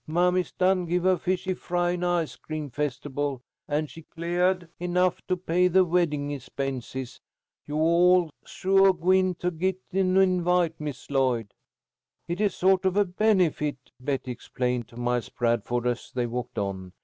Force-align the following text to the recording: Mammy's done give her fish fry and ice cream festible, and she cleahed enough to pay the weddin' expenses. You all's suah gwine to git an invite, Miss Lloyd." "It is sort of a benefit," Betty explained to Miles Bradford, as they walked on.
Mammy's 0.07 0.51
done 0.53 0.87
give 0.87 1.03
her 1.03 1.15
fish 1.15 1.45
fry 1.57 1.91
and 1.91 2.03
ice 2.03 2.35
cream 2.35 2.71
festible, 2.71 3.43
and 3.67 3.87
she 3.87 4.01
cleahed 4.01 4.67
enough 4.79 5.21
to 5.27 5.37
pay 5.37 5.67
the 5.67 5.85
weddin' 5.85 6.31
expenses. 6.31 7.21
You 7.67 7.75
all's 7.77 8.31
suah 8.43 8.93
gwine 8.93 9.35
to 9.35 9.51
git 9.51 9.77
an 9.91 10.17
invite, 10.17 10.81
Miss 10.81 11.11
Lloyd." 11.11 11.53
"It 12.27 12.41
is 12.41 12.55
sort 12.55 12.83
of 12.85 12.97
a 12.97 13.05
benefit," 13.05 13.77
Betty 13.99 14.31
explained 14.31 14.87
to 14.87 14.97
Miles 14.97 15.29
Bradford, 15.29 15.85
as 15.85 16.11
they 16.11 16.25
walked 16.25 16.57
on. 16.57 16.93